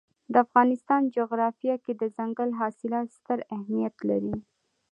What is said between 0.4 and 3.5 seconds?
افغانستان جغرافیه کې دځنګل حاصلات ستر